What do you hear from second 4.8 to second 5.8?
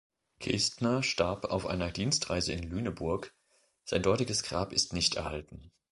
nicht erhalten.